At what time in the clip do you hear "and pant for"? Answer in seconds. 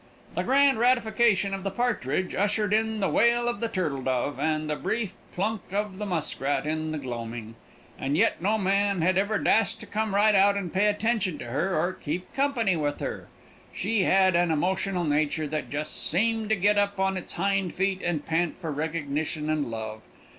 18.03-18.71